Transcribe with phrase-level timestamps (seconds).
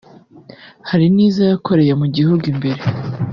[0.89, 2.81] Hari n’izo yakoreye mu gihugu imbere